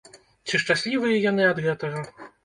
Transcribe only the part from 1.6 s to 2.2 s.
гэтага?